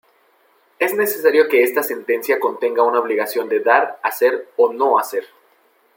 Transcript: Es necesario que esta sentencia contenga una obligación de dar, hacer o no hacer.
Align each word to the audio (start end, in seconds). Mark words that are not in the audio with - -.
Es 0.79 0.95
necesario 0.95 1.47
que 1.47 1.61
esta 1.61 1.83
sentencia 1.83 2.39
contenga 2.39 2.81
una 2.81 2.99
obligación 2.99 3.47
de 3.49 3.59
dar, 3.59 3.99
hacer 4.01 4.49
o 4.57 4.73
no 4.73 4.97
hacer. 4.97 5.27